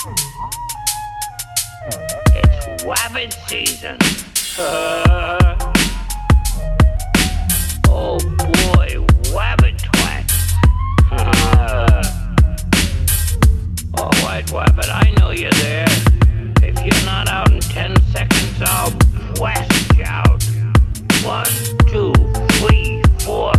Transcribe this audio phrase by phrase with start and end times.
[0.00, 0.14] It's
[2.84, 3.98] wabbit season.
[4.56, 5.56] Uh,
[7.88, 10.30] oh boy, wabbit twat.
[11.10, 12.04] Uh,
[13.98, 15.88] all right, wabbit, I know you're there.
[16.62, 18.92] If you're not out in ten seconds, I'll
[19.34, 20.44] blast you out.
[21.24, 21.50] One,
[21.88, 22.12] two,
[22.60, 23.52] three, four.